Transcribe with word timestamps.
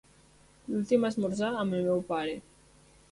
L'últim 0.69 1.05
esmorzar 1.09 1.49
amb 1.57 1.77
el 1.81 1.85
meu 1.89 2.01
pare. 2.09 2.33